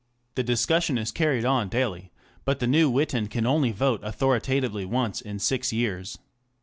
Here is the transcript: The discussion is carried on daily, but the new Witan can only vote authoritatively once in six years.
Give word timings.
The 0.33 0.41
discussion 0.41 0.97
is 0.97 1.11
carried 1.11 1.45
on 1.45 1.69
daily, 1.69 2.11
but 2.43 2.57
the 2.59 2.65
new 2.65 2.89
Witan 2.89 3.27
can 3.27 3.45
only 3.45 3.71
vote 3.71 3.99
authoritatively 4.03 4.83
once 4.83 5.21
in 5.21 5.37
six 5.37 5.71
years. 5.71 6.17